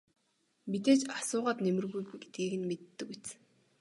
Мэдээж 0.69 1.01
асуугаад 1.17 1.59
нэмэргүй 1.65 2.03
гэдгийг 2.09 2.53
нь 2.59 2.67
мэддэг 2.69 3.07
биз. 3.09 3.25